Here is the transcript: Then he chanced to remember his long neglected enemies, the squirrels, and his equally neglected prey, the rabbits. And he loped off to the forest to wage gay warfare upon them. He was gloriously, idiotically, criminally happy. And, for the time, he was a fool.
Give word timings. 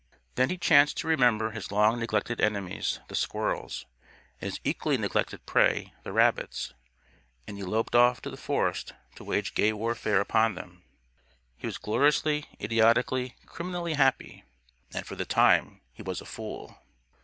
Then 0.33 0.49
he 0.49 0.57
chanced 0.57 0.97
to 0.97 1.07
remember 1.07 1.51
his 1.51 1.71
long 1.71 1.99
neglected 1.99 2.41
enemies, 2.41 2.99
the 3.07 3.13
squirrels, 3.13 3.85
and 4.41 4.49
his 4.49 4.59
equally 4.63 4.97
neglected 4.97 5.45
prey, 5.45 5.93
the 6.01 6.11
rabbits. 6.11 6.73
And 7.47 7.55
he 7.55 7.61
loped 7.61 7.93
off 7.93 8.19
to 8.21 8.31
the 8.31 8.35
forest 8.35 8.93
to 9.17 9.23
wage 9.23 9.53
gay 9.53 9.73
warfare 9.73 10.19
upon 10.19 10.55
them. 10.55 10.83
He 11.55 11.67
was 11.67 11.77
gloriously, 11.77 12.47
idiotically, 12.59 13.35
criminally 13.45 13.93
happy. 13.93 14.43
And, 14.91 15.05
for 15.05 15.13
the 15.15 15.23
time, 15.23 15.81
he 15.93 16.01
was 16.01 16.19
a 16.19 16.25
fool. 16.25 16.79